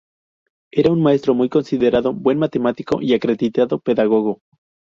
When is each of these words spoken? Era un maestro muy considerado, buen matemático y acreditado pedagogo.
Era 0.71 0.91
un 0.91 1.03
maestro 1.03 1.35
muy 1.35 1.47
considerado, 1.47 2.11
buen 2.11 2.39
matemático 2.39 2.99
y 3.03 3.13
acreditado 3.13 3.79
pedagogo. 3.79 4.41